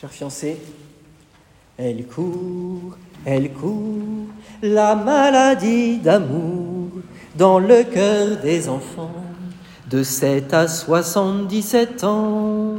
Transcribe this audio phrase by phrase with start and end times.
[0.00, 0.56] Chère fiancée,
[1.78, 4.26] elle court, elle court,
[4.60, 6.88] la maladie d'amour
[7.36, 9.24] dans le cœur des enfants
[9.88, 12.74] de 7 à 77 ans.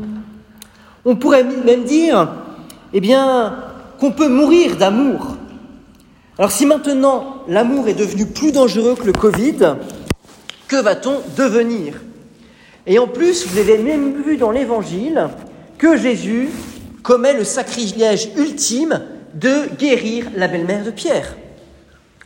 [1.06, 2.34] On pourrait même dire,
[2.92, 3.64] eh bien,
[3.98, 5.38] qu'on peut mourir d'amour.
[6.38, 9.78] Alors si maintenant l'amour est devenu plus dangereux que le Covid,
[10.68, 11.94] que va-t-on devenir?
[12.86, 15.30] Et en plus, vous avez même vu dans l'Évangile
[15.78, 16.50] que Jésus
[17.06, 19.04] commet le sacrilège ultime
[19.36, 21.38] de guérir la belle-mère de Pierre.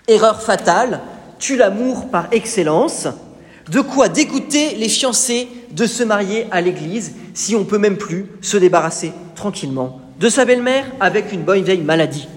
[0.08, 1.02] Erreur fatale,
[1.38, 3.08] tue l'amour par excellence,
[3.70, 8.28] de quoi dégoûter les fiancés de se marier à l'église si on peut même plus
[8.42, 12.30] se débarrasser tranquillement de sa belle-mère avec une bonne vieille maladie.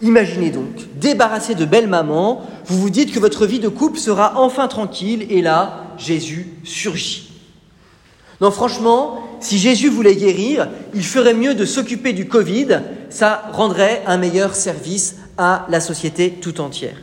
[0.00, 4.40] Imaginez donc, débarrassé de belle maman, vous vous dites que votre vie de couple sera
[4.40, 7.29] enfin tranquille et là, Jésus surgit.
[8.40, 14.02] Non, franchement, si Jésus voulait guérir, il ferait mieux de s'occuper du Covid, ça rendrait
[14.06, 16.96] un meilleur service à la société tout entière.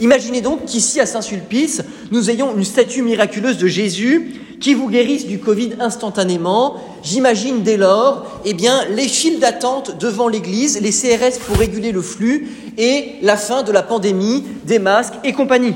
[0.00, 5.26] Imaginez donc qu'ici à Saint-Sulpice, nous ayons une statue miraculeuse de Jésus qui vous guérisse
[5.26, 6.76] du Covid instantanément.
[7.02, 8.54] J'imagine dès lors, eh
[8.90, 13.72] les files d'attente devant l'église, les CRS pour réguler le flux et la fin de
[13.72, 15.74] la pandémie, des masques et compagnie.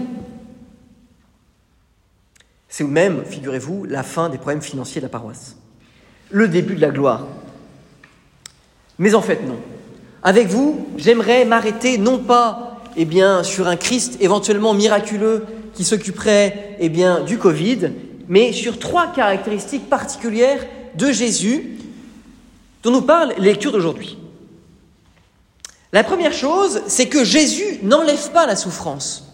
[2.76, 5.56] C'est même, figurez-vous, la fin des problèmes financiers de la paroisse.
[6.28, 7.26] Le début de la gloire.
[8.98, 9.56] Mais en fait, non.
[10.22, 16.76] Avec vous, j'aimerais m'arrêter non pas eh bien, sur un Christ éventuellement miraculeux qui s'occuperait
[16.78, 17.92] eh du Covid,
[18.28, 20.66] mais sur trois caractéristiques particulières
[20.96, 21.78] de Jésus
[22.82, 24.18] dont nous parle les lectures d'aujourd'hui.
[25.94, 29.32] La première chose, c'est que Jésus n'enlève pas la souffrance.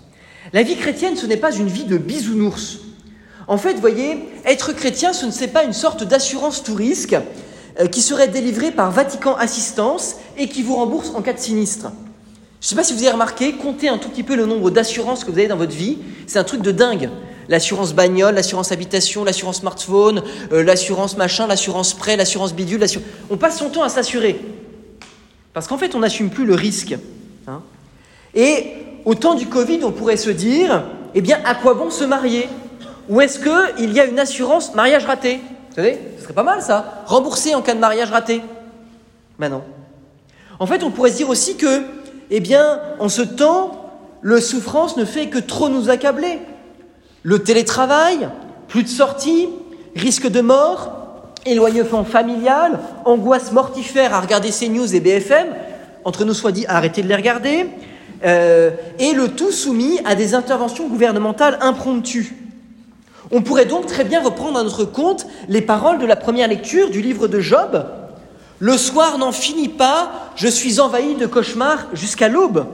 [0.53, 2.81] La vie chrétienne, ce n'est pas une vie de bisounours.
[3.48, 7.17] En fait, voyez, être chrétien, ce n'est pas une sorte d'assurance tout risque
[7.81, 11.91] euh, qui serait délivrée par Vatican Assistance et qui vous rembourse en cas de sinistre.
[12.61, 14.70] Je ne sais pas si vous avez remarqué, comptez un tout petit peu le nombre
[14.70, 17.11] d'assurances que vous avez dans votre vie, c'est un truc de dingue.
[17.48, 22.85] L'assurance bagnole, l'assurance habitation, l'assurance smartphone, euh, l'assurance machin, l'assurance prêt, l'assurance bidule.
[23.31, 24.41] On passe son temps à s'assurer.
[25.52, 26.95] Parce qu'en fait, on n'assume plus le risque.
[27.48, 27.63] Hein.
[28.35, 32.05] Et au temps du Covid, on pourrait se dire, eh bien, à quoi bon se
[32.05, 32.48] marier?
[33.08, 35.40] Ou est-ce qu'il y a une assurance mariage raté?
[35.70, 37.05] Vous savez, ce serait pas mal ça.
[37.07, 38.42] Rembourser en cas de mariage raté.
[39.39, 39.63] Ben non.
[40.58, 41.83] En fait, on pourrait se dire aussi que
[42.30, 43.90] eh bien, en ce temps,
[44.20, 46.39] le souffrance ne fait que trop nous accabler.
[47.23, 48.29] Le télétravail,
[48.68, 49.48] plus de sorties,
[49.95, 55.48] risque de mort, éloignement familial, angoisse mortifère à regarder ces news et BFM,
[56.05, 57.67] entre nous soit dit, arrêtez de les regarder,
[58.24, 62.34] euh, et le tout soumis à des interventions gouvernementales impromptues.
[63.33, 66.91] On pourrait donc très bien reprendre à notre compte les paroles de la première lecture
[66.91, 67.85] du livre de Job,
[68.63, 72.67] le soir n'en finit pas, je suis envahi de cauchemars jusqu'à l'aube.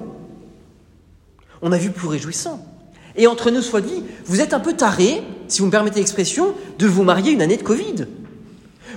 [1.62, 2.62] On a vu plus réjouissant.
[3.16, 6.52] Et entre nous soit dit, vous êtes un peu taré, si vous me permettez l'expression,
[6.78, 8.06] de vous marier une année de Covid.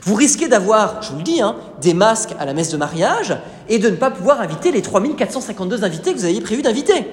[0.03, 3.37] Vous risquez d'avoir, je vous le dis, hein, des masques à la messe de mariage
[3.69, 7.05] et de ne pas pouvoir inviter les 3452 invités que vous aviez prévu d'inviter.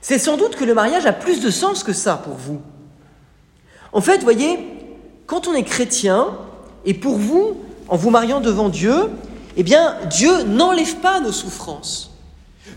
[0.00, 2.60] C'est sans doute que le mariage a plus de sens que ça pour vous.
[3.92, 4.58] En fait, voyez,
[5.26, 6.36] quand on est chrétien,
[6.84, 7.56] et pour vous,
[7.88, 9.10] en vous mariant devant Dieu,
[9.56, 12.10] eh bien, Dieu n'enlève pas nos souffrances.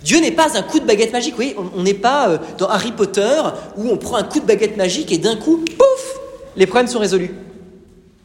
[0.04, 1.36] Dieu n'est pas un coup de baguette magique.
[1.36, 3.42] Voyez, on n'est pas euh, dans Harry Potter
[3.78, 6.20] où on prend un coup de baguette magique et d'un coup, pouf,
[6.56, 7.32] les problèmes sont résolus.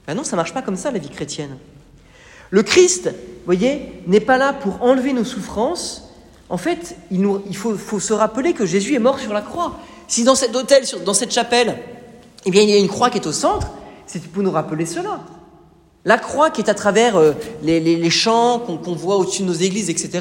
[0.07, 1.57] Ben non, ça marche pas comme ça, la vie chrétienne.
[2.51, 3.11] Le Christ,
[3.45, 6.08] voyez, n'est pas là pour enlever nos souffrances.
[6.51, 9.79] En fait, il, faut, se rappeler que Jésus est mort sur la croix.
[10.07, 11.79] Si dans cet hôtel, dans cette chapelle,
[12.47, 13.69] eh bien, il y a une croix qui est au centre,
[14.07, 15.21] c'est pour nous rappeler cela.
[16.05, 17.33] La croix qui est à travers euh,
[17.63, 20.21] les, chants qu'on voit au-dessus de nos églises, etc.,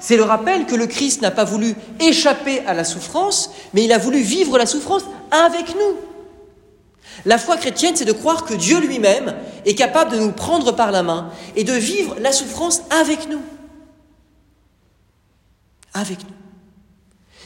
[0.00, 3.92] c'est le rappel que le Christ n'a pas voulu échapper à la souffrance, mais il
[3.92, 5.96] a voulu vivre la souffrance avec nous.
[7.26, 9.34] La foi chrétienne, c'est de croire que Dieu lui-même
[9.66, 13.40] est capable de nous prendre par la main et de vivre la souffrance avec nous.
[15.96, 16.34] Avec nous.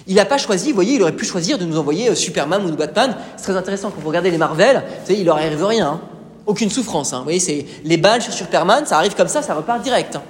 [0.07, 2.65] Il n'a pas choisi, vous voyez, il aurait pu choisir de nous envoyer euh, Superman
[2.65, 3.17] ou Batman.
[3.37, 5.89] C'est très intéressant quand vous regardez les Marvel, vous savez, il leur arrive rien.
[5.89, 6.01] Hein
[6.47, 7.13] aucune souffrance.
[7.13, 7.19] Hein.
[7.19, 10.17] Vous voyez, c'est les balles sur Superman, ça arrive comme ça, ça repart direct.
[10.17, 10.23] Hein.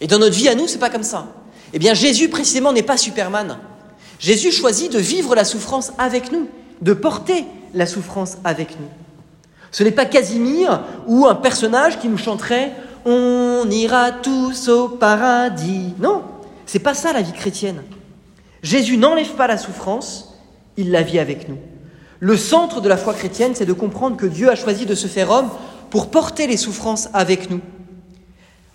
[0.00, 1.26] Et dans notre vie à nous, c'est pas comme ça.
[1.72, 3.58] Eh bien, Jésus précisément n'est pas Superman.
[4.18, 6.48] Jésus choisit de vivre la souffrance avec nous,
[6.82, 7.44] de porter
[7.74, 8.88] la souffrance avec nous.
[9.70, 12.72] Ce n'est pas Casimir ou un personnage qui nous chanterait
[13.04, 15.94] On ira tous au paradis.
[15.98, 16.22] Non,
[16.68, 17.82] c'est pas ça la vie chrétienne.
[18.62, 20.34] Jésus n'enlève pas la souffrance,
[20.76, 21.56] il la vit avec nous.
[22.20, 25.06] Le centre de la foi chrétienne, c'est de comprendre que Dieu a choisi de se
[25.06, 25.48] faire homme
[25.88, 27.62] pour porter les souffrances avec nous.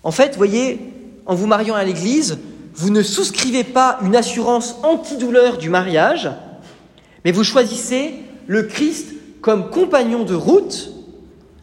[0.02, 0.92] En fait, voyez,
[1.24, 2.38] en vous mariant à l'Église,
[2.74, 6.28] vous ne souscrivez pas une assurance antidouleur du mariage,
[7.24, 8.16] mais vous choisissez
[8.48, 10.90] le Christ comme compagnon de route,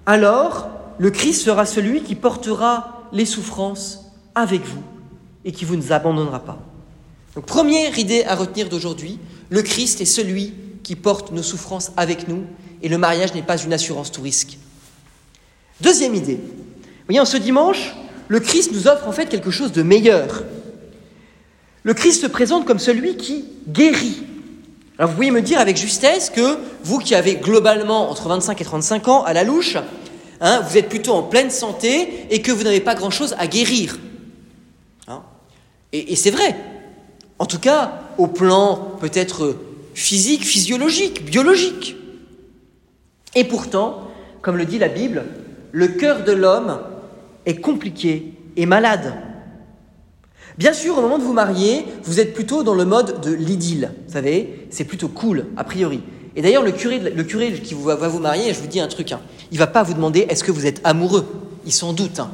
[0.06, 4.84] alors le Christ sera celui qui portera les souffrances avec vous
[5.46, 6.60] et qui vous ne abandonnera pas.
[7.36, 10.54] Donc première idée à retenir d'aujourd'hui, le Christ est celui
[10.84, 12.44] qui porte nos souffrances avec nous
[12.82, 14.58] et le mariage n'est pas une assurance tout risque.
[15.80, 17.96] Deuxième idée, vous voyez, en ce dimanche,
[18.28, 20.44] le Christ nous offre en fait quelque chose de meilleur.
[21.84, 24.24] Le Christ se présente comme celui qui guérit.
[24.98, 28.64] Alors vous pouvez me dire avec justesse que vous qui avez globalement entre 25 et
[28.64, 29.78] 35 ans à la louche,
[30.42, 33.98] hein, vous êtes plutôt en pleine santé et que vous n'avez pas grand-chose à guérir.
[35.94, 36.56] Et, et c'est vrai.
[37.40, 39.56] En tout cas, au plan peut-être
[39.94, 41.96] physique, physiologique, biologique.
[43.36, 44.08] Et pourtant,
[44.42, 45.24] comme le dit la Bible,
[45.72, 46.80] le cœur de l'homme
[47.46, 49.14] est compliqué et malade.
[50.58, 53.92] Bien sûr, au moment de vous marier, vous êtes plutôt dans le mode de l'idylle.
[54.08, 56.02] Vous savez, c'est plutôt cool, a priori.
[56.36, 59.12] Et d'ailleurs, le curé, le curé qui va vous marier, je vous dis un truc,
[59.12, 59.22] hein,
[59.52, 61.26] il va pas vous demander est-ce que vous êtes amoureux?
[61.66, 62.20] Il s'en doute.
[62.20, 62.32] Hein.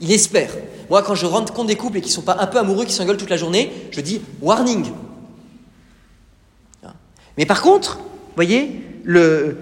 [0.00, 0.50] Il espère.
[0.90, 2.92] Moi, quand je rentre compte des couples et qui sont pas un peu amoureux, qui
[2.92, 4.86] s'engueulent toute la journée, je dis warning.
[7.36, 8.00] Mais par contre,
[8.34, 9.56] voyez, le,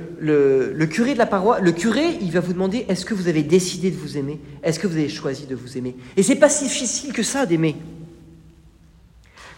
[0.91, 3.91] curé de la paroisse, le curé, il va vous demander est-ce que vous avez décidé
[3.91, 4.41] de vous aimer?
[4.63, 5.97] Est-ce que vous avez choisi de vous aimer?
[6.17, 7.77] Et c'est pas si difficile que ça d'aimer.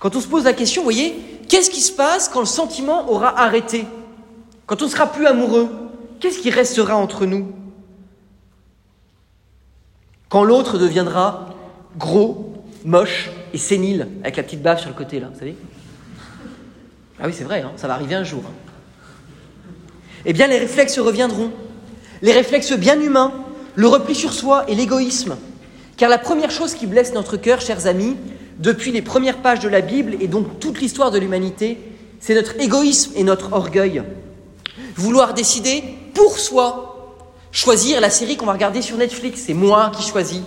[0.01, 1.15] Quand on se pose la question, voyez,
[1.49, 3.85] qu'est-ce qui se passe quand le sentiment aura arrêté?
[4.67, 5.69] Quand on sera plus amoureux
[6.21, 7.47] Qu'est-ce qui restera entre nous?
[10.29, 11.55] Quand l'autre deviendra
[11.99, 12.53] gros,
[12.85, 15.57] moche et sénile, avec la petite bave sur le côté, là, vous savez
[17.19, 18.43] Ah oui, c'est vrai, hein, ça va arriver un jour.
[18.47, 18.53] Hein.
[20.27, 21.51] Eh bien, les réflexes reviendront.
[22.21, 23.33] Les réflexes bien humains,
[23.75, 25.37] le repli sur soi et l'égoïsme.
[25.97, 28.17] Car la première chose qui blesse notre cœur, chers amis,
[28.59, 31.79] depuis les premières pages de la Bible et donc toute l'histoire de l'humanité,
[32.21, 34.03] c'est notre égoïsme et notre orgueil.
[34.97, 35.83] Vouloir décider
[36.15, 36.88] pour soi,
[37.59, 40.43] choisir la série qu'on va regarder sur Netflix, c'est moi qui choisis.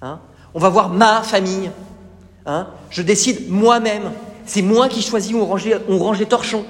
[0.00, 0.20] Hein
[0.54, 1.70] on va voir ma famille.
[2.46, 4.12] Hein je décide moi-même.
[4.46, 6.64] C'est moi qui choisis où on range, on range les torchons.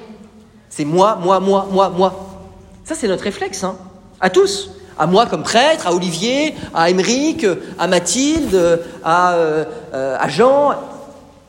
[0.70, 2.26] C'est moi, moi, moi, moi, moi.
[2.84, 3.76] Ça, c'est notre réflexe, hein,
[4.20, 7.46] à tous à moi comme prêtre, à Olivier, à Émeric,
[7.78, 9.64] à Mathilde, à, euh,
[9.94, 10.74] à Jean.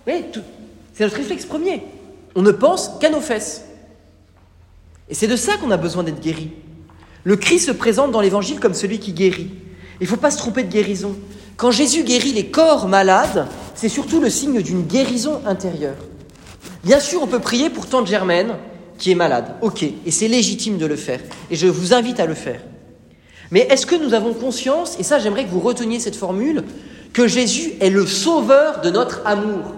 [0.08, 0.26] Oui,
[0.94, 1.84] c'est notre réflexe premier.
[2.34, 3.66] On ne pense qu'à nos fesses.
[5.10, 6.54] Et c'est de ça qu'on a besoin d'être guéri.
[7.24, 9.52] Le Christ se présente dans l'Évangile comme celui qui guérit.
[10.00, 11.16] Il ne faut pas se tromper de guérison.
[11.58, 15.98] Quand Jésus guérit les corps malades, c'est surtout le signe d'une guérison intérieure.
[16.84, 18.56] Bien sûr, on peut prier pour Tante Germaine,
[18.98, 19.56] qui est malade.
[19.62, 21.20] Ok, et c'est légitime de le faire.
[21.52, 22.62] Et je vous invite à le faire.
[23.52, 26.64] Mais est-ce que nous avons conscience, et ça j'aimerais que vous reteniez cette formule,
[27.14, 29.76] que Jésus est le sauveur de notre amour?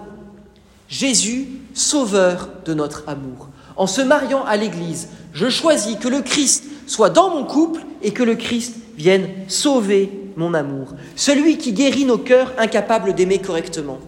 [0.87, 3.49] Jésus, sauveur de notre amour.
[3.75, 8.11] En se mariant à l'Église, je choisis que le Christ soit dans mon couple et
[8.11, 10.89] que le Christ vienne sauver mon amour.
[11.15, 13.99] Celui qui guérit nos cœurs incapables d'aimer correctement.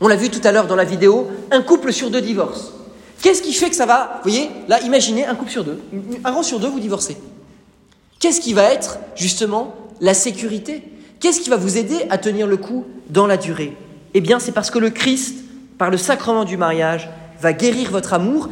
[0.00, 2.72] On l'a vu tout à l'heure dans la vidéo, un couple sur deux divorce.
[3.22, 5.80] Qu'est-ce qui fait que ça va Vous voyez, là, imaginez un couple sur deux,
[6.24, 7.16] un rang sur deux, vous divorcez.
[8.20, 10.82] Qu'est-ce qui va être justement la sécurité?
[11.20, 13.74] Qu'est-ce qui va vous aider à tenir le coup dans la durée?
[14.14, 15.36] Eh bien, c'est parce que le Christ,
[15.78, 17.08] par le sacrement du mariage,
[17.40, 18.48] va guérir votre amour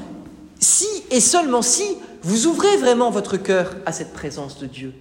[0.61, 1.85] si et seulement si
[2.25, 4.95] vous ouvrez vraiment votre cœur à cette présence de Dieu.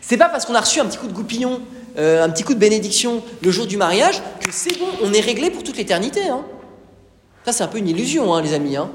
[0.00, 1.60] C'est pas parce qu'on a reçu un petit coup de goupillon,
[1.96, 5.20] euh, un petit coup de bénédiction le jour du mariage que c'est bon, on est
[5.20, 6.28] réglé pour toute l'éternité.
[6.28, 6.44] Hein.
[7.44, 8.76] Ça, c'est un peu une illusion, hein, les amis.
[8.76, 8.90] Hein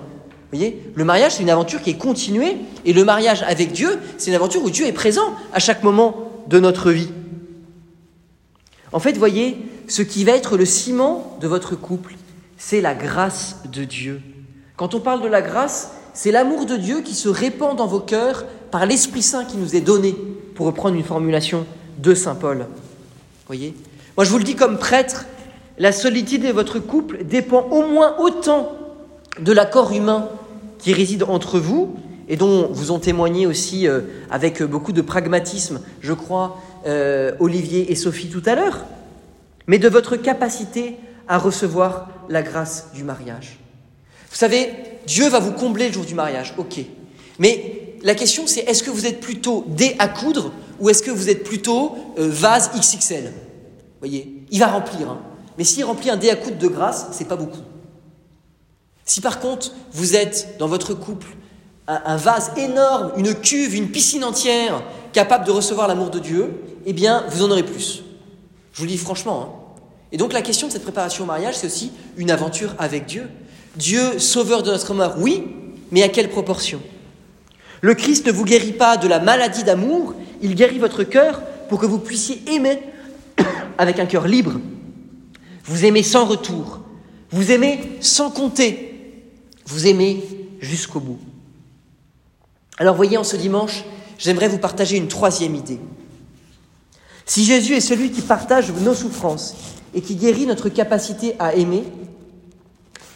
[0.51, 4.29] voyez Le mariage, c'est une aventure qui est continuée, et le mariage avec Dieu, c'est
[4.29, 7.09] une aventure où Dieu est présent à chaque moment de notre vie.
[8.91, 9.57] En fait, voyez,
[9.88, 12.15] ce qui va être le ciment de votre couple,
[12.57, 14.21] c'est la grâce de Dieu.
[14.75, 17.99] Quand on parle de la grâce, c'est l'amour de Dieu qui se répand dans vos
[17.99, 20.15] cœurs par l'Esprit Saint qui nous est donné,
[20.55, 21.65] pour reprendre une formulation
[21.97, 22.65] de Saint Paul.
[23.47, 23.75] Voyez?
[24.17, 25.25] Moi, je vous le dis comme prêtre,
[25.77, 28.73] la solitude de votre couple dépend au moins autant
[29.39, 30.29] de l'accord humain
[30.77, 31.95] qui réside entre vous
[32.27, 37.91] et dont vous ont témoigné aussi euh, avec beaucoup de pragmatisme, je crois, euh, Olivier
[37.91, 38.85] et Sophie tout à l'heure,
[39.67, 43.59] mais de votre capacité à recevoir la grâce du mariage.
[44.29, 44.69] Vous savez,
[45.08, 46.79] Dieu va vous combler le jour du mariage, ok.
[47.39, 51.12] Mais la question c'est est-ce que vous êtes plutôt dé à coudre ou est-ce que
[51.12, 53.31] vous êtes plutôt euh, vase XXL
[54.01, 55.10] voyez, il va remplir.
[55.10, 55.22] Hein.
[55.58, 57.62] Mais s'il remplit un dé à coudre de grâce, c'est pas beaucoup.
[59.05, 61.27] Si par contre vous êtes dans votre couple
[61.88, 64.81] un, vase énorme, une cuve, une piscine entière
[65.13, 68.03] capable de recevoir l'amour de Dieu, eh bien, vous en aurez plus.
[68.72, 69.41] Je vous le dis franchement.
[69.41, 69.50] Hein.
[70.13, 73.29] Et donc la question de cette préparation au mariage, c'est aussi une aventure avec Dieu.
[73.75, 75.43] Dieu, sauveur de notre mort, oui,
[75.91, 76.81] mais à quelle proportion?
[77.81, 81.79] Le Christ ne vous guérit pas de la maladie d'amour, il guérit votre cœur pour
[81.79, 82.79] que vous puissiez aimer
[83.77, 84.59] avec un cœur libre.
[85.63, 86.81] Vous aimez sans retour,
[87.31, 89.23] vous aimez sans compter,
[89.65, 90.23] vous aimez
[90.59, 91.19] jusqu'au bout.
[92.77, 93.83] Alors voyez, en ce dimanche,
[94.17, 95.79] j'aimerais vous partager une troisième idée.
[97.25, 99.55] Si Jésus est celui qui partage nos souffrances
[99.93, 101.83] et qui guérit notre capacité à aimer,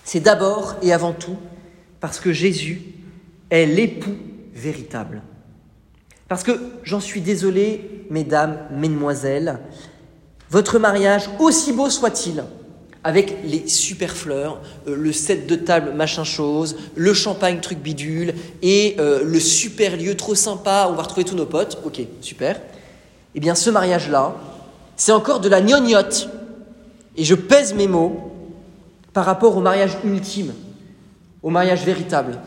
[0.05, 1.35] c'est d'abord et avant tout
[1.99, 2.81] parce que Jésus
[3.49, 4.15] est l'époux
[4.53, 5.21] véritable.
[6.29, 6.51] Parce que,
[6.83, 9.59] j'en suis désolé, mesdames, mesdemoiselles,
[10.49, 12.43] votre mariage, aussi beau soit-il,
[13.03, 18.33] avec les super fleurs, euh, le set de table machin chose, le champagne truc bidule
[18.61, 22.01] et euh, le super lieu trop sympa où on va retrouver tous nos potes, ok,
[22.21, 22.59] super.
[23.35, 24.35] Eh bien, ce mariage-là,
[24.95, 26.29] c'est encore de la gnognotte.
[27.17, 28.34] Et je pèse mes mots
[29.15, 30.53] par rapport au mariage ultime,
[31.41, 32.37] au mariage véritable,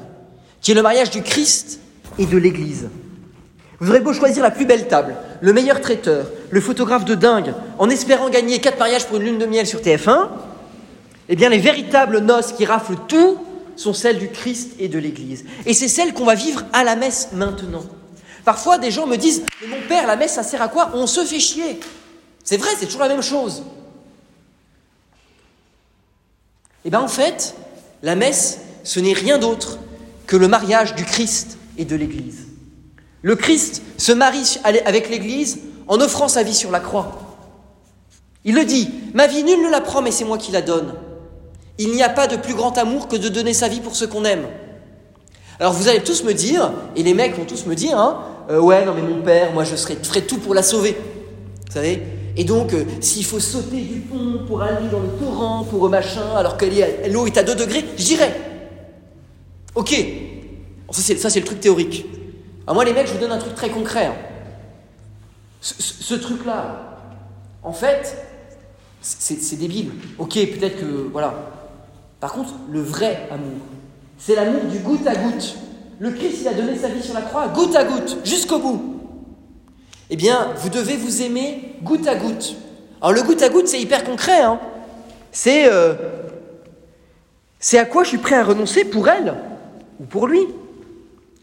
[0.61, 1.81] qui est le mariage du Christ
[2.19, 2.91] et de l'Église.
[3.81, 7.55] Vous aurez beau choisir la plus belle table, le meilleur traiteur, le photographe de dingue,
[7.79, 10.29] en espérant gagner quatre mariages pour une lune de miel sur TF1,
[11.31, 13.39] eh bien les véritables noces qui raflent tout
[13.77, 15.47] sont celles du Christ et de l'Église.
[15.65, 17.85] Et c'est celles qu'on va vivre à la messe maintenant.
[18.45, 20.91] Parfois, des gens me disent Mais mon père, la messe, ça sert à quoi?
[20.93, 21.81] On se fait chier.
[22.45, 23.63] C'est vrai, c'est toujours la même chose.
[26.85, 27.55] Eh bien, en fait,
[28.03, 29.79] la messe, ce n'est rien d'autre
[30.27, 32.47] que le mariage du Christ et de l'Église.
[33.23, 35.59] Le Christ se marie avec l'Église
[35.89, 37.19] en offrant sa vie sur la croix.
[38.45, 40.95] Il le dit, ma vie nul ne la prend, mais c'est moi qui la donne.
[41.79, 44.07] Il n'y a pas de plus grand amour que de donner sa vie pour ceux
[44.07, 44.47] qu'on aime.
[45.61, 48.61] Alors vous allez tous me dire, et les mecs vont tous me dire, hein, euh,
[48.61, 50.97] ouais, non mais mon père, moi je ferai tout pour la sauver.
[51.67, 52.03] Vous savez
[52.37, 56.35] Et donc, euh, s'il faut sauter du pont pour aller dans le torrent, pour machin,
[56.37, 56.67] alors que
[57.11, 58.33] l'eau est à 2 degrés, j'irai.
[59.75, 59.95] Ok.
[60.91, 62.07] Ça c'est le truc théorique.
[62.67, 64.07] Moi les mecs, je vous donne un truc très concret.
[64.07, 64.15] Hein.
[65.61, 66.99] Ce, truc-là,
[67.63, 68.17] en fait,
[69.01, 69.91] c'est débile.
[70.19, 71.09] Ok, peut-être que...
[71.11, 71.35] Voilà.
[72.21, 73.59] Par contre, le vrai amour,
[74.19, 75.57] c'est l'amour du goutte à goutte.
[75.99, 78.98] Le Christ, il a donné sa vie sur la croix, goutte à goutte, jusqu'au bout.
[80.11, 82.55] Eh bien, vous devez vous aimer goutte à goutte.
[83.01, 84.41] Alors le goutte à goutte, c'est hyper concret.
[84.41, 84.59] Hein.
[85.33, 85.95] C'est euh,
[87.61, 89.35] c'est à quoi je suis prêt à renoncer pour elle
[90.01, 90.41] ou pour lui?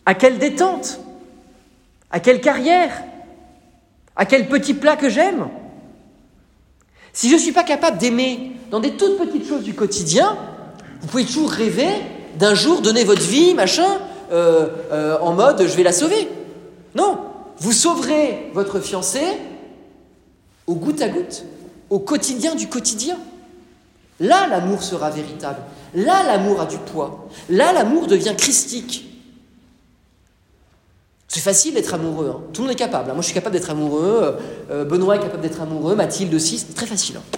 [0.06, 1.00] À quelle détente?
[2.12, 3.04] À quelle carrière?
[4.16, 5.48] À quel petit plat que j'aime?
[7.14, 10.38] Si je ne suis pas capable d'aimer dans des toutes petites choses du quotidien,
[11.02, 11.90] vous pouvez toujours rêver
[12.38, 14.00] d'un jour donner votre vie, machin,
[14.32, 16.28] euh, euh, en mode je vais la sauver.
[16.94, 17.20] Non,
[17.60, 19.22] vous sauverez votre fiancé
[20.68, 21.44] au goutte à goutte,
[21.90, 23.18] au quotidien du quotidien.
[24.20, 25.60] Là, l'amour sera véritable.
[25.94, 27.28] Là, l'amour a du poids.
[27.50, 29.06] Là, l'amour devient christique.
[31.28, 32.34] C'est facile d'être amoureux.
[32.34, 32.42] Hein.
[32.54, 33.10] Tout le monde est capable.
[33.10, 33.14] Hein.
[33.14, 34.38] Moi, je suis capable d'être amoureux.
[34.72, 35.96] Euh, Benoît est capable d'être amoureux.
[35.96, 36.58] Mathilde aussi.
[36.58, 37.18] C'est très facile.
[37.18, 37.38] Hein.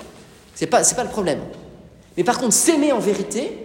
[0.54, 1.40] C'est pas, pas le problème.
[2.16, 3.58] Mais par contre, s'aimer en vérité,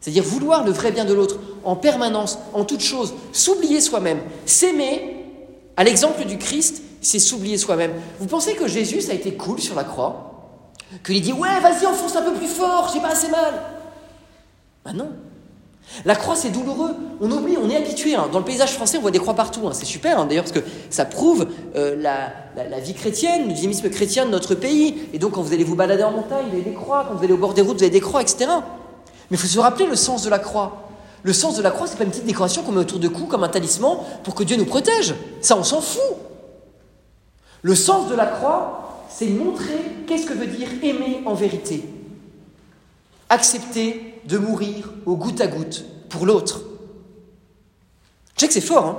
[0.00, 5.17] c'est-à-dire vouloir le vrai bien de l'autre en permanence, en toute chose, s'oublier soi-même, s'aimer,
[5.78, 7.92] à l'exemple du Christ, c'est s'oublier soi-même.
[8.18, 10.58] Vous pensez que Jésus, a été cool sur la croix?
[11.06, 13.54] Qu'il dit Ouais, vas-y, enfonce un peu plus fort, j'ai pas assez mal
[14.84, 15.10] Ben non.
[16.04, 16.96] La croix, c'est douloureux.
[17.20, 18.16] On oublie, on est habitué.
[18.16, 18.28] Hein.
[18.32, 19.68] Dans le paysage français, on voit des croix partout.
[19.68, 19.72] Hein.
[19.72, 24.26] C'est super, hein, d'ailleurs, parce que ça prouve euh, la, vie chrétienne, le dynamisme chrétien
[24.26, 24.96] de notre pays.
[25.12, 27.06] Et donc, quand vous allez vous balader en montagne, vous avez des croix.
[27.08, 28.50] Quand vous allez au bord des routes, vous avez des croix, etc.
[29.30, 30.87] Mais il faut se rappeler le sens de la croix.
[31.22, 33.24] Le sens de la croix, c'est pas une petite décoration qu'on met autour de cou
[33.24, 35.14] comme un talisman pour que Dieu nous protège.
[35.40, 36.16] Ça, on s'en fout.
[37.62, 41.84] Le sens de la croix, c'est montrer qu'est-ce que veut dire aimer en vérité.
[43.28, 46.60] Accepter de mourir au goutte à goutte pour l'autre.
[48.36, 48.98] Je sais que c'est fort, hein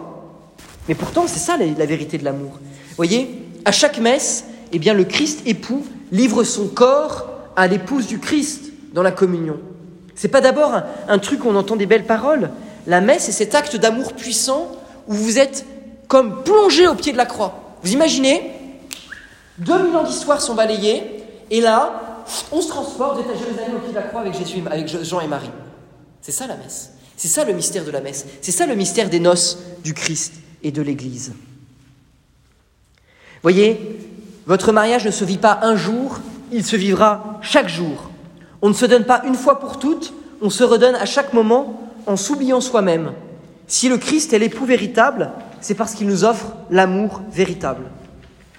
[0.89, 2.49] mais pourtant, c'est ça la, vérité de l'amour.
[2.53, 8.07] Vous voyez, à chaque messe, eh bien, le Christ époux livre son corps à l'épouse
[8.07, 9.59] du Christ dans la communion.
[10.19, 10.73] C'est pas d'abord
[11.07, 12.49] un, truc où on entend des belles paroles.
[12.87, 14.69] La messe, c'est cet acte d'amour puissant
[15.07, 15.65] où vous êtes
[16.09, 17.77] comme plongé au pied de la croix.
[17.83, 18.51] Vous imaginez
[19.59, 23.91] 2000 ans d'histoire sont balayés, et là, on se transporte, vous à Jérusalem au pied
[23.91, 25.51] de la croix avec, Jésus, avec Jean et Marie.
[26.21, 26.91] C'est ça la messe.
[27.15, 28.25] C'est ça le mystère de la messe.
[28.41, 30.33] C'est ça le mystère des noces du Christ
[30.63, 31.31] et de l'Église.
[33.41, 33.97] Voyez,
[34.47, 36.19] votre mariage ne se vit pas un jour,
[36.51, 38.08] il se vivra chaque jour.
[38.61, 41.89] On ne se donne pas une fois pour toutes, on se redonne à chaque moment
[42.05, 43.13] en s'oubliant soi-même.
[43.67, 47.83] Si le Christ est l'époux véritable, C'est parce qu'il nous offre l'amour véritable.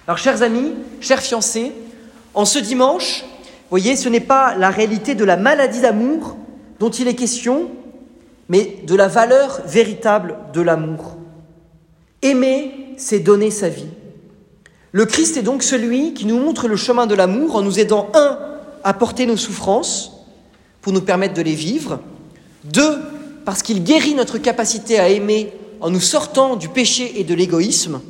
[0.07, 1.71] Alors, chers amis, chers fiancés,
[2.35, 3.25] en ce dimanche,
[3.71, 6.37] voyez, ce n'est pas la réalité de la maladie d'amour
[6.79, 7.71] dont il est question,
[8.49, 11.17] mais de la valeur véritable de l'amour.
[12.21, 13.89] Aimer, c'est donner sa vie.
[14.91, 18.09] Le Christ est donc celui qui nous montre le chemin de l'amour en nous aidant,
[18.13, 18.37] un,
[18.83, 20.11] à porter nos souffrances
[20.81, 21.99] pour nous permettre de les vivre,
[22.63, 22.97] deux,
[23.45, 28.01] parce qu'il guérit notre capacité à aimer en nous sortant du péché et de l'égoïsme,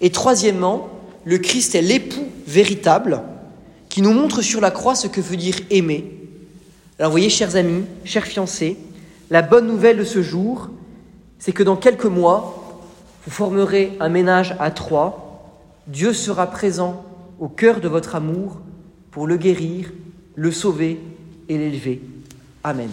[0.00, 0.88] et troisièmement,
[1.24, 3.22] le Christ est l'époux véritable
[3.88, 6.14] qui nous montre sur la croix ce que veut dire aimer.
[6.98, 8.76] Alors voyez, chers amis, chers fiancés,
[9.30, 10.68] la bonne nouvelle de ce jour,
[11.38, 12.80] c'est que dans quelques mois,
[13.24, 15.52] vous formerez un ménage à trois.
[15.86, 17.04] Dieu sera présent
[17.38, 18.58] au cœur de votre amour
[19.10, 19.90] pour le guérir,
[20.34, 20.98] le sauver
[21.48, 22.00] et l'élever.
[22.62, 22.90] Amen.